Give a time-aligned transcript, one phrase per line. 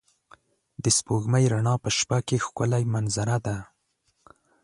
[0.83, 3.57] د سپوږمۍ رڼا په شپه کې ښکلی منظره ده.